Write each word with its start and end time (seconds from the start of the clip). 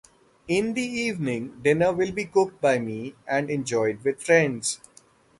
In 0.47 0.73
the 0.73 0.81
evening, 0.81 1.61
dinner 1.61 1.93
will 1.93 2.11
be 2.11 2.25
cooked 2.25 2.59
by 2.59 2.79
me 2.79 3.13
and 3.27 3.51
enjoyed 3.51 4.03
with 4.03 4.19
friends. 4.19 4.79